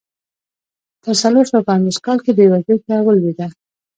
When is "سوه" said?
1.51-1.67